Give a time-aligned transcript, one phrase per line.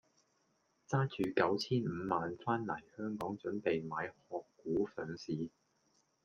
[0.89, 5.51] 揸住九千五萬番黎香港準備買殼股上市。